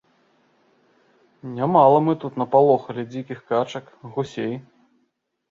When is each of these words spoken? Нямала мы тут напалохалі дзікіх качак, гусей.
Нямала 1.57 1.99
мы 2.07 2.15
тут 2.23 2.41
напалохалі 2.43 3.07
дзікіх 3.11 3.45
качак, 3.53 3.93
гусей. 4.17 4.53